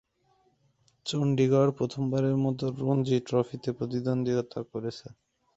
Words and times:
চন্ডীগড় 1.05 1.71
প্রথমবারের 1.77 2.35
মতো 2.45 2.65
রঞ্জি 2.79 3.17
ট্রফিতে 3.27 3.69
প্রতিদ্বন্দ্বিতা 3.77 4.59
করছে। 4.71 5.07